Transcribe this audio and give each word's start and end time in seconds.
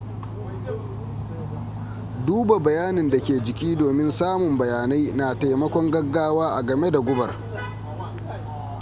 duba 2.27 2.59
bayanin 2.59 3.09
da 3.11 3.19
ke 3.19 3.43
jiki 3.43 3.77
domin 3.79 4.11
samun 4.11 4.57
bayanai 4.57 5.11
na 5.15 5.39
taimakon 5.39 5.91
gaggawa 5.91 6.49
agame 6.55 6.91
da 6.91 6.99
gubar 6.99 7.35